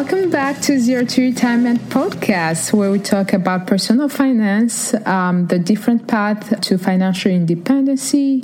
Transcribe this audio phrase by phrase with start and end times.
[0.00, 5.58] Welcome back to Zero to Retirement podcast, where we talk about personal finance, um, the
[5.58, 8.42] different path to financial independency,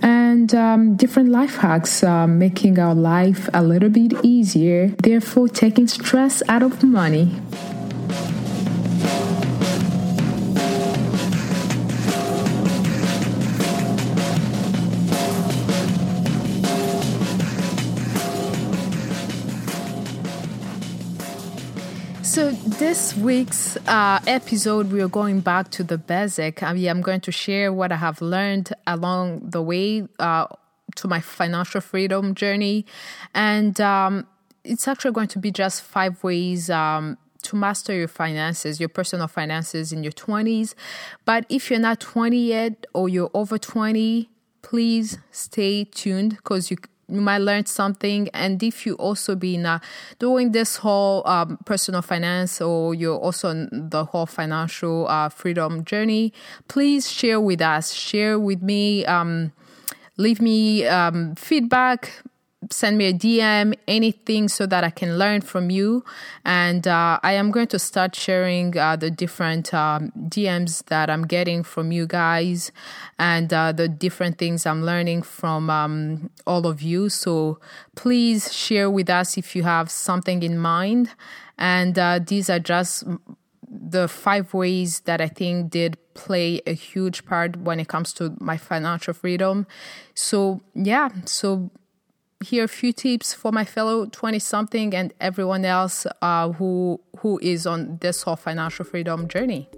[0.00, 5.86] and um, different life hacks, uh, making our life a little bit easier, therefore taking
[5.86, 7.30] stress out of money.
[22.78, 26.62] This week's uh, episode, we are going back to the basic.
[26.62, 30.46] I mean, I'm going to share what I have learned along the way uh,
[30.96, 32.84] to my financial freedom journey.
[33.34, 34.26] And um,
[34.62, 36.68] it's actually going to be just five ways.
[36.70, 40.74] Um, to master your finances, your personal finances in your 20s.
[41.24, 44.28] But if you're not 20 yet or you're over 20,
[44.62, 46.76] please stay tuned because you
[47.08, 49.78] you might learn something and if you also been uh,
[50.18, 55.84] doing this whole um, personal finance or you're also on the whole financial uh, freedom
[55.84, 56.32] journey
[56.68, 57.92] please share with us.
[57.92, 59.52] Share with me um,
[60.16, 62.22] leave me um, feedback
[62.70, 66.04] send me a DM, anything so that I can learn from you.
[66.44, 71.26] And uh, I am going to start sharing uh, the different um, DMs that I'm
[71.26, 72.72] getting from you guys
[73.18, 77.08] and uh, the different things I'm learning from um, all of you.
[77.08, 77.58] So
[77.94, 81.10] please share with us if you have something in mind.
[81.58, 83.04] And uh, these are just
[83.68, 88.36] the five ways that I think did play a huge part when it comes to
[88.40, 89.66] my financial freedom.
[90.14, 91.70] So, yeah, so
[92.40, 97.38] here a few tips for my fellow 20 something and everyone else uh, who who
[97.42, 99.68] is on this whole financial freedom journey.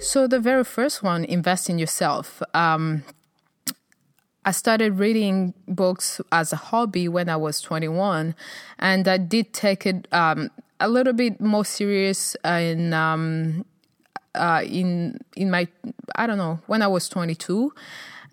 [0.00, 2.40] So the very first one invest in yourself.
[2.54, 3.02] Um,
[4.44, 8.34] I started reading books as a hobby when I was 21,
[8.78, 10.50] and I did take it um,
[10.80, 13.64] a little bit more serious in um,
[14.34, 15.68] uh, in in my
[16.14, 17.72] I don't know when I was 22.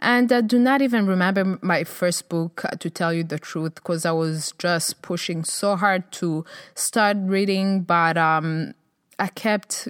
[0.03, 3.75] And I do not even remember my first book, uh, to tell you the truth,
[3.75, 7.81] because I was just pushing so hard to start reading.
[7.83, 8.73] But um,
[9.19, 9.89] I kept,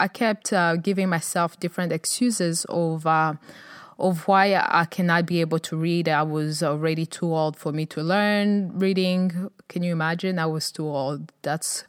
[0.00, 3.34] I kept uh, giving myself different excuses of uh,
[3.98, 6.08] of why I cannot be able to read.
[6.08, 9.50] I was already too old for me to learn reading.
[9.68, 10.38] Can you imagine?
[10.38, 11.32] I was too old.
[11.42, 11.84] That's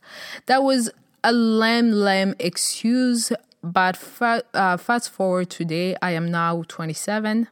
[0.45, 0.89] that was
[1.23, 3.31] a lame, lame excuse.
[3.63, 7.47] But fa- uh, fast forward today, I am now 27.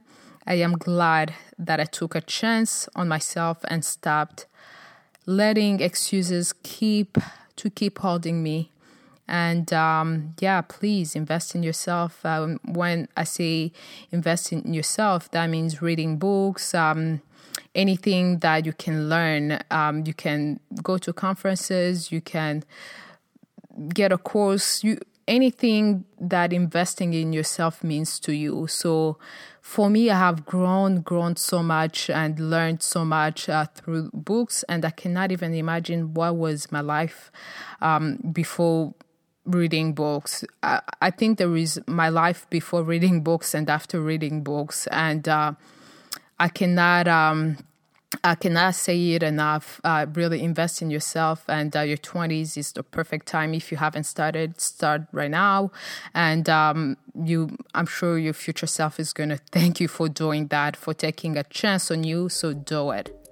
[0.47, 4.45] I am glad that I took a chance on myself and stopped
[5.25, 7.17] letting excuses keep
[7.55, 8.71] to keep holding me
[9.27, 12.25] and um, yeah, please invest in yourself.
[12.25, 13.71] Um, when I say
[14.11, 17.21] invest in yourself, that means reading books, um,
[17.73, 19.59] anything that you can learn.
[19.71, 22.63] Um, you can go to conferences, you can
[23.93, 28.67] get a course, you anything that investing in yourself means to you.
[28.67, 29.17] So
[29.61, 34.63] for me, I have grown, grown so much and learned so much uh, through books,
[34.69, 37.31] and I cannot even imagine what was my life
[37.81, 38.93] um, before
[39.45, 40.43] reading books.
[40.63, 45.27] I, I, think there is my life before reading books and after reading books, and
[45.27, 45.53] uh,
[46.39, 47.07] I cannot.
[47.07, 47.57] Um,
[48.23, 49.81] I cannot say it enough.
[49.83, 53.53] Uh, really invest in yourself, and uh, your 20s is the perfect time.
[53.53, 55.71] If you haven't started, start right now.
[56.13, 60.47] And um, you, I'm sure your future self is going to thank you for doing
[60.47, 62.29] that, for taking a chance on you.
[62.29, 63.24] So do it.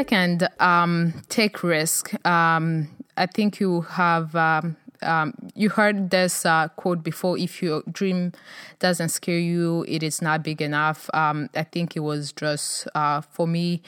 [0.00, 2.14] Second, um, take risk.
[2.26, 2.88] Um,
[3.18, 7.36] I think you have um, um, you heard this uh, quote before.
[7.36, 8.32] If your dream
[8.78, 11.10] doesn't scare you, it is not big enough.
[11.12, 13.82] Um, I think it was just uh, for me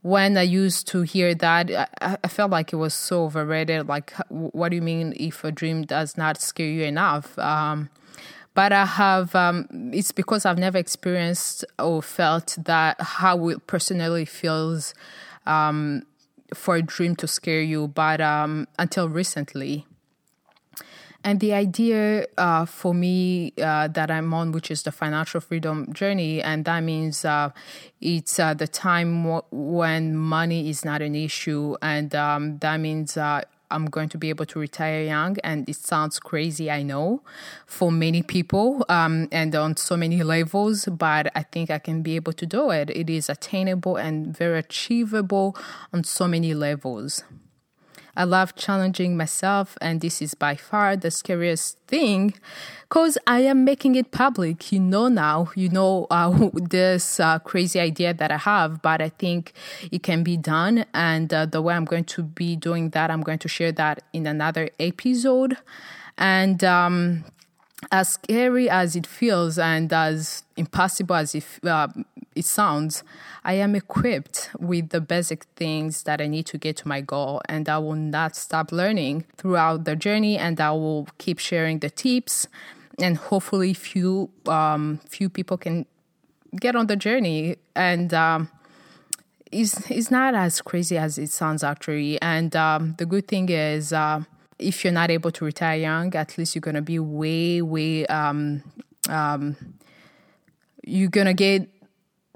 [0.00, 1.70] when I used to hear that,
[2.00, 3.86] I, I, felt like it was so overrated.
[3.86, 7.38] Like, what do you mean if a dream does not scare you enough?
[7.38, 7.90] Um,
[8.54, 14.24] but I have, um, it's because I've never experienced or felt that how it personally
[14.24, 14.94] feels
[15.50, 16.02] um,
[16.54, 19.86] for a dream to scare you, but um, until recently.
[21.22, 25.92] And the idea uh, for me uh, that I'm on, which is the financial freedom
[25.92, 27.50] journey, and that means uh,
[28.00, 33.18] it's uh, the time w- when money is not an issue, and um, that means
[33.18, 35.36] uh, I'm going to be able to retire young.
[35.44, 37.22] And it sounds crazy, I know,
[37.66, 42.16] for many people um, and on so many levels, but I think I can be
[42.16, 42.90] able to do it.
[42.90, 45.56] It is attainable and very achievable
[45.92, 47.24] on so many levels.
[48.20, 52.34] I love challenging myself, and this is by far the scariest thing
[52.82, 54.70] because I am making it public.
[54.70, 59.08] You know now, you know uh, this uh, crazy idea that I have, but I
[59.08, 59.54] think
[59.90, 60.84] it can be done.
[60.92, 64.02] And uh, the way I'm going to be doing that, I'm going to share that
[64.12, 65.56] in another episode.
[66.18, 67.24] And um,
[67.90, 71.88] as scary as it feels and as impossible as it, uh,
[72.34, 73.02] it sounds,
[73.44, 77.40] I am equipped with the basic things that I need to get to my goal,
[77.48, 81.90] and I will not stop learning throughout the journey, and I will keep sharing the
[81.90, 82.46] tips,
[82.98, 85.86] and hopefully, few um, few people can
[86.58, 88.12] get on the journey and.
[88.14, 88.50] Um,
[89.52, 93.92] it's, it's not as crazy as it sounds actually and um, the good thing is
[93.92, 94.22] uh,
[94.60, 98.62] if you're not able to retire young, at least you're gonna be way, way um,
[99.08, 99.56] um,
[100.84, 101.68] you're gonna get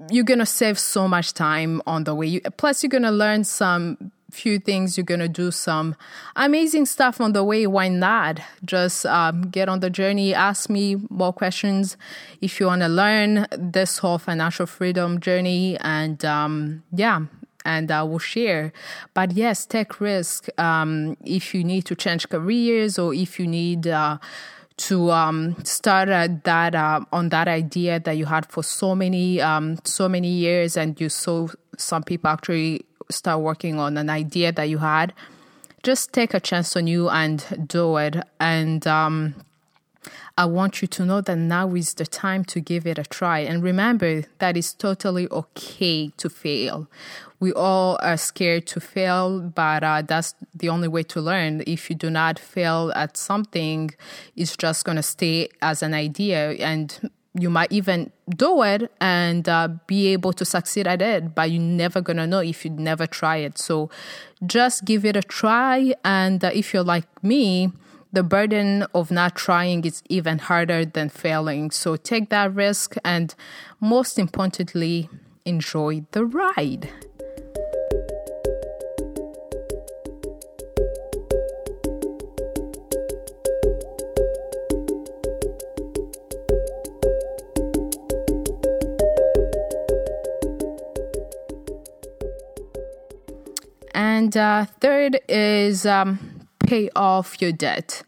[0.09, 2.27] you're gonna save so much time on the way.
[2.27, 4.97] You, plus, you're gonna learn some few things.
[4.97, 5.95] You're gonna do some
[6.35, 7.65] amazing stuff on the way.
[7.65, 8.39] Why not?
[8.63, 10.33] Just um, get on the journey.
[10.33, 11.97] Ask me more questions
[12.41, 15.77] if you want to learn this whole financial freedom journey.
[15.79, 17.21] And um, yeah,
[17.63, 18.71] and I will share.
[19.13, 23.87] But yes, take risk um, if you need to change careers or if you need
[23.87, 24.19] uh,
[24.77, 26.09] to um, start
[26.43, 30.75] that uh, on that idea that you had for so many um, so many years,
[30.75, 35.13] and you saw some people actually start working on an idea that you had.
[35.83, 38.17] Just take a chance on you and do it.
[38.39, 39.35] And um,
[40.37, 43.39] I want you to know that now is the time to give it a try.
[43.39, 46.89] And remember that it's totally okay to fail.
[47.39, 51.63] We all are scared to fail, but uh, that's the only way to learn.
[51.65, 53.91] If you do not fail at something,
[54.35, 56.51] it's just going to stay as an idea.
[56.51, 61.51] And you might even do it and uh, be able to succeed at it, but
[61.51, 63.57] you're never gonna know if you never try it.
[63.57, 63.89] So
[64.45, 65.93] just give it a try.
[66.05, 67.73] And uh, if you're like me,
[68.15, 71.69] the burden of not trying is even harder than failing.
[71.69, 73.35] So take that risk and
[73.81, 75.09] most importantly,
[75.43, 76.89] enjoy the ride.
[93.93, 96.34] And uh, third is um,
[96.65, 98.03] pay off your debt.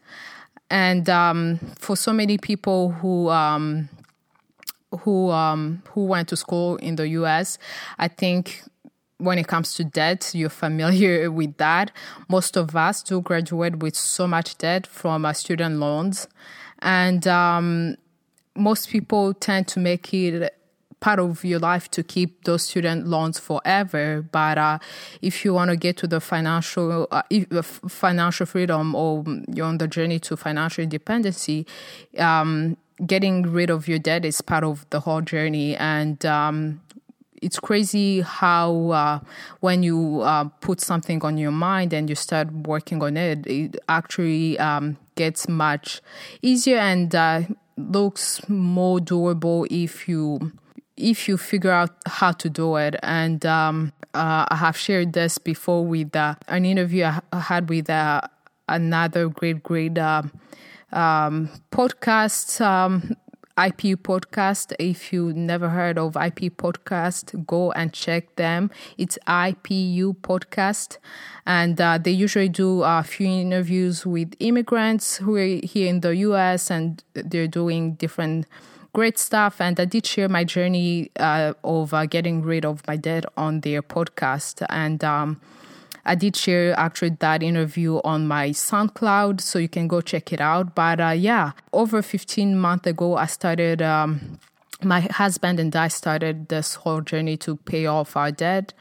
[0.70, 3.88] And um, for so many people who um,
[5.00, 7.58] who um, who went to school in the U.S.,
[7.98, 8.62] I think
[9.18, 11.90] when it comes to debt, you're familiar with that.
[12.28, 16.28] Most of us do graduate with so much debt from our student loans,
[16.80, 17.96] and um,
[18.54, 20.54] most people tend to make it
[21.00, 24.22] part of your life to keep those student loans forever.
[24.30, 24.78] But uh,
[25.22, 29.78] if you want to get to the financial uh, uh financial freedom or you're on
[29.78, 31.66] the journey to financial independency,
[32.18, 32.76] um,
[33.06, 35.76] getting rid of your debt is part of the whole journey.
[35.76, 36.80] And um,
[37.40, 39.20] it's crazy how uh,
[39.60, 43.76] when you uh, put something on your mind and you start working on it, it
[43.88, 46.00] actually um, gets much
[46.42, 47.42] easier and uh,
[47.76, 50.52] looks more doable if you
[50.98, 52.96] if you figure out how to do it.
[53.02, 57.88] And um, uh, I have shared this before with uh, an interview I had with
[57.88, 58.20] uh,
[58.68, 60.22] another great, great uh,
[60.92, 62.60] um, podcast.
[62.60, 63.16] Um,
[63.58, 64.72] IPU podcast.
[64.78, 68.70] If you never heard of IPU podcast, go and check them.
[68.96, 70.98] It's IPU podcast,
[71.44, 76.14] and uh, they usually do a few interviews with immigrants who are here in the
[76.28, 76.70] U.S.
[76.70, 78.46] and they're doing different
[78.98, 79.60] great stuff.
[79.60, 83.60] And I did share my journey uh, of uh, getting rid of my debt on
[83.60, 84.66] their podcast.
[84.68, 85.40] And um,
[86.04, 90.40] I did share actually that interview on my SoundCloud, so you can go check it
[90.40, 90.74] out.
[90.74, 93.82] But uh, yeah, over 15 months ago, I started.
[93.82, 94.40] Um,
[94.82, 98.72] my husband and I started this whole journey to pay off our debt,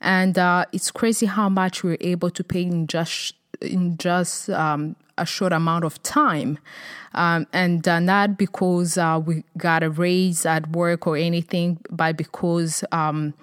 [0.00, 4.50] and uh, it's crazy how much we we're able to pay in just in just
[4.50, 6.58] um, a short amount of time.
[7.14, 12.16] Um, and uh, not because uh, we got a raise at work or anything, but
[12.16, 13.34] because um,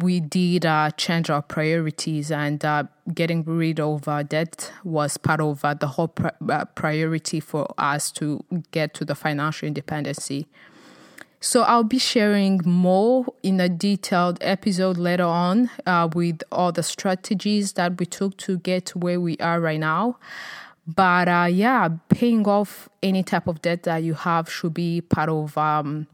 [0.00, 5.40] we did uh, change our priorities, and uh, getting rid of uh, debt was part
[5.40, 6.28] of uh, the whole pr-
[6.76, 10.46] priority for us to get to the financial independency.
[11.40, 16.82] So I'll be sharing more in a detailed episode later on uh, with all the
[16.82, 20.18] strategies that we took to get to where we are right now.
[20.88, 25.28] But uh, yeah, paying off any type of debt that you have should be part
[25.28, 26.06] of um,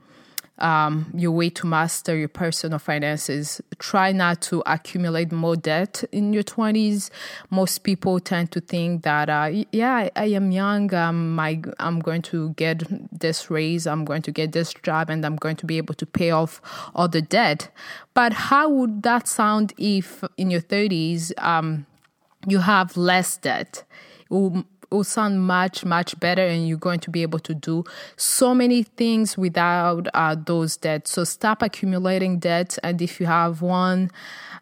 [0.59, 3.61] um, your way to master your personal finances.
[3.79, 7.11] Try not to accumulate more debt in your 20s.
[7.51, 12.01] Most people tend to think that, uh, yeah, I, I, am young, um, I, I'm
[12.01, 12.83] going to get
[13.17, 16.07] this raise, I'm going to get this job, and I'm going to be able to
[16.07, 16.61] pay off
[16.97, 17.69] all the debt.
[18.13, 21.87] But how would that sound if in your 30s um,
[22.47, 23.85] you have less debt?
[24.35, 24.65] um
[24.95, 27.85] will sound much much better and you're going to be able to do
[28.17, 33.61] so many things without uh, those debts so stop accumulating debts and if you have
[33.63, 34.11] one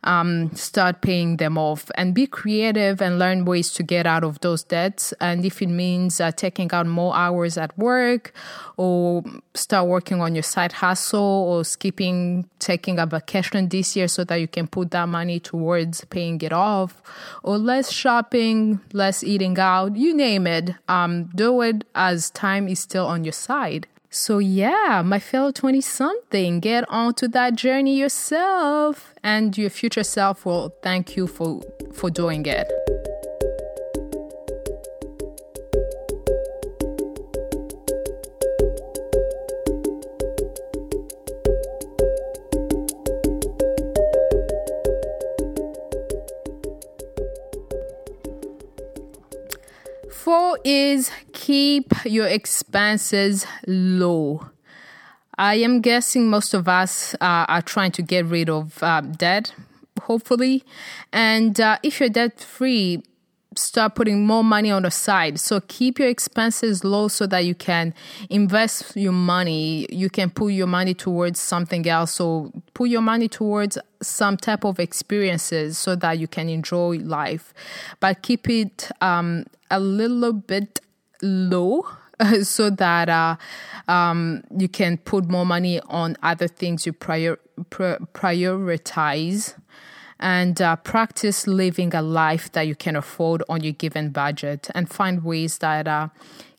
[0.04, 4.40] um, start paying them off and be creative and learn ways to get out of
[4.40, 5.12] those debts.
[5.20, 8.32] And if it means uh, taking out more hours at work
[8.76, 9.22] or
[9.54, 14.36] start working on your side hustle or skipping taking a vacation this year so that
[14.36, 17.02] you can put that money towards paying it off
[17.42, 20.66] or less shopping, less eating out, you name it.
[20.88, 23.86] Um, do it as time is still on your side.
[24.14, 30.44] So, yeah, my fellow 20 something, get onto that journey yourself, and your future self
[30.44, 31.62] will thank you for,
[31.94, 32.68] for doing it.
[50.64, 54.50] Is keep your expenses low.
[55.38, 59.54] I am guessing most of us uh, are trying to get rid of uh, debt,
[60.02, 60.62] hopefully.
[61.12, 63.02] And uh, if you're debt free,
[63.56, 65.38] start putting more money on the side.
[65.38, 67.94] So keep your expenses low so that you can
[68.30, 69.86] invest your money.
[69.90, 72.12] You can put your money towards something else.
[72.12, 77.52] So put your money towards some type of experiences so that you can enjoy life.
[78.00, 80.80] But keep it um, a little bit
[81.22, 81.86] low
[82.42, 83.36] so that uh,
[83.88, 87.38] um, you can put more money on other things you prior,
[87.70, 89.54] prioritize
[90.22, 94.88] and uh, practice living a life that you can afford on your given budget and
[94.88, 96.08] find ways that uh,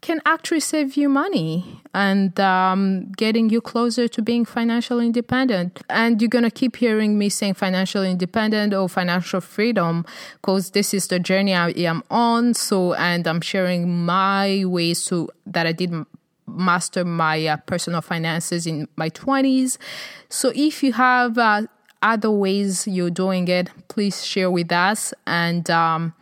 [0.02, 5.82] can actually save you money and um, getting you closer to being financially independent.
[5.90, 10.06] And you're going to keep hearing me saying financial independent or financial freedom
[10.42, 12.54] because this is the journey I am on.
[12.54, 15.94] So, and I'm sharing my ways to that I did
[16.46, 19.78] master my uh, personal finances in my 20s.
[20.28, 21.68] So if you have uh,
[22.04, 25.14] other ways you're doing it, please share with us.
[25.26, 26.14] And um,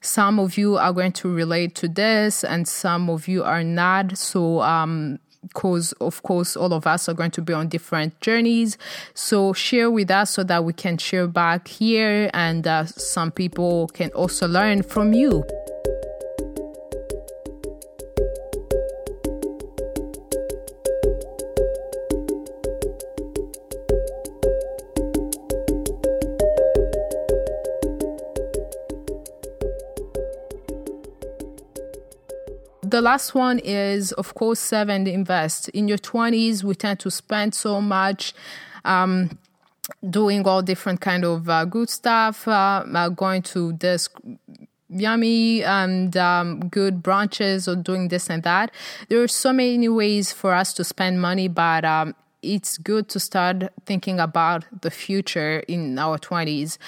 [0.00, 4.18] some of you are going to relate to this, and some of you are not.
[4.18, 8.78] So, um, because of course all of us are going to be on different journeys
[9.12, 13.88] so share with us so that we can share back here and uh, some people
[13.88, 15.44] can also learn from you
[33.02, 35.68] last one is, of course, save and invest.
[35.70, 38.32] In your 20s, we tend to spend so much.
[38.84, 39.38] Um,
[40.08, 44.08] doing all different kind of uh, good stuff, uh, uh, going to this
[44.88, 48.70] yummy and um, good brunches or doing this and that.
[49.08, 53.20] There are so many ways for us to spend money, but um, it's good to
[53.20, 56.78] start thinking about the future in our 20s.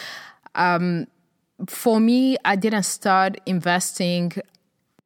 [0.54, 1.06] Um,
[1.66, 4.33] for me, I didn't start investing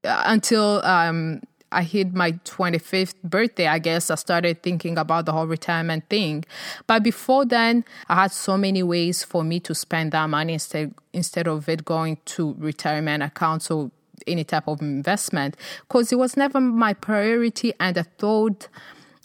[0.05, 1.41] until um,
[1.71, 6.45] I hit my 25th birthday, I guess I started thinking about the whole retirement thing.
[6.87, 10.95] But before then, I had so many ways for me to spend that money instead
[11.13, 13.91] instead of it going to retirement accounts or
[14.27, 18.69] any type of investment because it was never my priority and I thought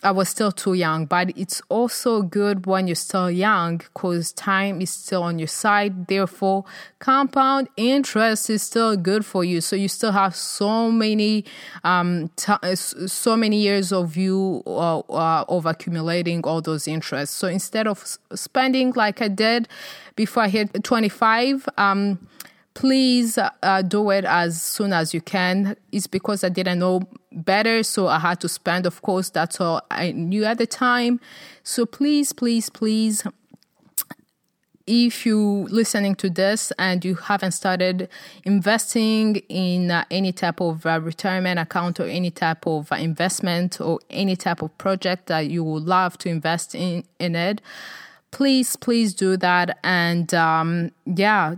[0.04, 4.82] I was still too young, but it's also good when you're still young because time
[4.82, 6.08] is still on your side.
[6.08, 6.66] Therefore,
[7.00, 9.62] compound interest is still good for you.
[9.62, 11.46] So you still have so many,
[11.84, 17.36] um, t- so many years of you uh, uh, of accumulating all those interests.
[17.36, 19.68] So instead of spending like I did
[20.16, 22.28] before I hit 25, um,
[22.74, 25.76] please uh, do it as soon as you can.
[25.92, 27.02] It's because I didn't know
[27.34, 28.86] better, so I had to spend.
[28.86, 31.20] Of course, that's all I knew at the time.
[31.64, 33.24] So please, please, please
[34.86, 38.10] if you listening to this and you haven't started
[38.44, 43.80] investing in uh, any type of uh, retirement account or any type of uh, investment
[43.80, 47.62] or any type of project that you would love to invest in in it
[48.32, 51.56] please please do that and um, yeah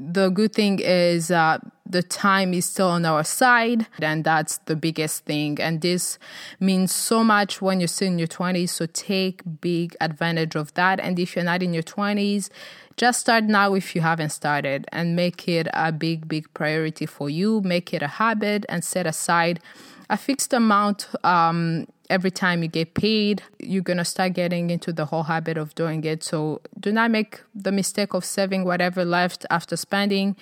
[0.00, 4.74] the good thing is uh, the time is still on our side, and that's the
[4.76, 5.60] biggest thing.
[5.60, 6.18] And this
[6.58, 8.70] means so much when you're still in your 20s.
[8.70, 11.00] So take big advantage of that.
[11.00, 12.48] And if you're not in your 20s,
[12.96, 17.28] just start now if you haven't started and make it a big, big priority for
[17.28, 17.60] you.
[17.60, 19.60] Make it a habit and set aside
[20.08, 23.42] a fixed amount um, every time you get paid.
[23.58, 26.22] You're going to start getting into the whole habit of doing it.
[26.22, 30.36] So do not make the mistake of saving whatever left after spending.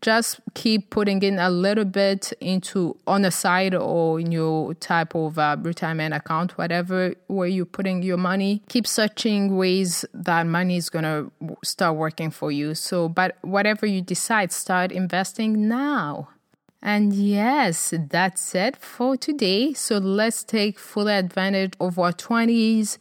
[0.00, 5.14] Just keep putting in a little bit into on the side or in your type
[5.14, 8.62] of uh, retirement account, whatever where you're putting your money.
[8.68, 11.30] Keep searching ways that money is gonna
[11.62, 12.74] start working for you.
[12.74, 16.30] So, but whatever you decide, start investing now.
[16.82, 19.72] And yes, that's it for today.
[19.72, 22.98] So let's take full advantage of our 20s.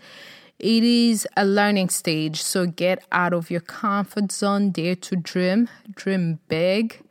[0.59, 5.67] It is a learning stage, so get out of your comfort zone, dare to dream,
[5.95, 7.01] dream big,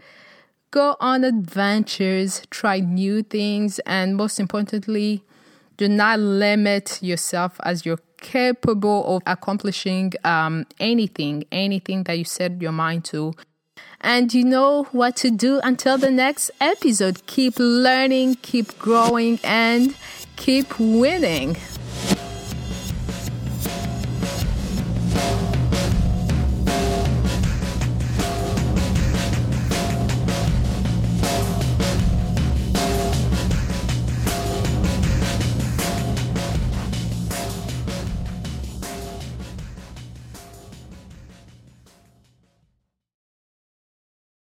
[0.70, 5.24] go on adventures, try new things, and most importantly,
[5.76, 12.62] do not limit yourself as you're capable of accomplishing um, anything, anything that you set
[12.62, 13.32] your mind to
[14.00, 17.26] and you know what to do until the next episode.
[17.26, 19.94] Keep learning, keep growing, and
[20.36, 21.56] keep winning.